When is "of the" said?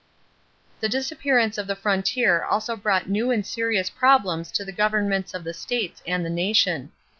1.59-1.75, 5.35-5.53